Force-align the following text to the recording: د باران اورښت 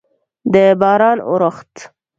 د 0.53 0.55
باران 0.79 1.17
اورښت 1.29 1.73